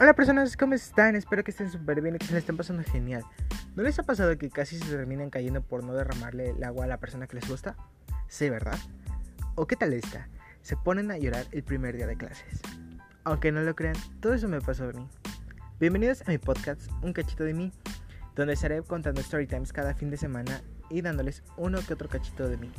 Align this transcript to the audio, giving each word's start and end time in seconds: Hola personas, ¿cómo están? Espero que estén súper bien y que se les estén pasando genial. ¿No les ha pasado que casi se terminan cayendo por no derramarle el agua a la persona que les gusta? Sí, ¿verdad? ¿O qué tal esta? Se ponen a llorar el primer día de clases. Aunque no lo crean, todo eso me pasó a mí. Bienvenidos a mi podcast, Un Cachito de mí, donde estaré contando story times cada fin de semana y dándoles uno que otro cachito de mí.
Hola 0.00 0.14
personas, 0.14 0.56
¿cómo 0.56 0.74
están? 0.74 1.14
Espero 1.14 1.44
que 1.44 1.52
estén 1.52 1.70
súper 1.70 2.00
bien 2.00 2.16
y 2.16 2.18
que 2.18 2.26
se 2.26 2.32
les 2.32 2.40
estén 2.40 2.56
pasando 2.56 2.82
genial. 2.82 3.24
¿No 3.76 3.82
les 3.82 3.98
ha 3.98 4.02
pasado 4.02 4.36
que 4.36 4.50
casi 4.50 4.78
se 4.78 4.90
terminan 4.90 5.30
cayendo 5.30 5.62
por 5.62 5.84
no 5.84 5.94
derramarle 5.94 6.50
el 6.50 6.64
agua 6.64 6.84
a 6.84 6.88
la 6.88 6.98
persona 6.98 7.26
que 7.26 7.36
les 7.36 7.48
gusta? 7.48 7.76
Sí, 8.26 8.50
¿verdad? 8.50 8.78
¿O 9.54 9.66
qué 9.66 9.76
tal 9.76 9.92
esta? 9.92 10.28
Se 10.62 10.76
ponen 10.76 11.10
a 11.10 11.18
llorar 11.18 11.46
el 11.52 11.62
primer 11.62 11.96
día 11.96 12.06
de 12.06 12.16
clases. 12.16 12.60
Aunque 13.22 13.52
no 13.52 13.62
lo 13.62 13.74
crean, 13.76 13.96
todo 14.20 14.34
eso 14.34 14.48
me 14.48 14.60
pasó 14.60 14.84
a 14.84 14.92
mí. 14.92 15.08
Bienvenidos 15.78 16.22
a 16.26 16.30
mi 16.30 16.38
podcast, 16.38 16.90
Un 17.02 17.12
Cachito 17.12 17.44
de 17.44 17.54
mí, 17.54 17.72
donde 18.34 18.54
estaré 18.54 18.82
contando 18.82 19.20
story 19.20 19.46
times 19.46 19.72
cada 19.72 19.94
fin 19.94 20.10
de 20.10 20.16
semana 20.16 20.60
y 20.90 21.02
dándoles 21.02 21.42
uno 21.56 21.78
que 21.86 21.94
otro 21.94 22.08
cachito 22.08 22.48
de 22.48 22.56
mí. 22.56 22.72